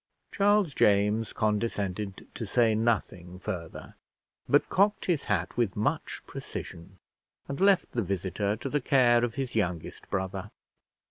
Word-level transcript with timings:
Charles 0.31 0.73
James 0.73 1.31
condescended 1.31 2.25
to 2.33 2.47
say 2.47 2.73
nothing 2.73 3.37
further, 3.37 3.93
but 4.49 4.67
cocked 4.67 5.05
his 5.05 5.25
hat 5.25 5.55
with 5.57 5.75
much 5.75 6.23
precision, 6.25 6.97
and 7.47 7.61
left 7.61 7.91
the 7.91 8.01
visitor 8.01 8.55
to 8.55 8.67
the 8.67 8.81
care 8.81 9.23
of 9.23 9.35
his 9.35 9.53
youngest 9.53 10.09
brother. 10.09 10.49